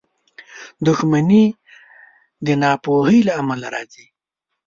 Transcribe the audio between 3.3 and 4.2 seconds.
امله راځي.